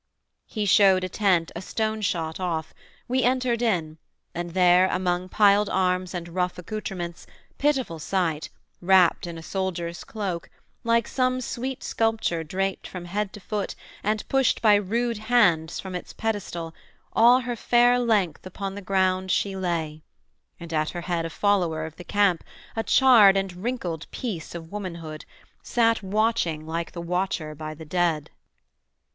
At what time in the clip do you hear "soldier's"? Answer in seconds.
9.43-10.03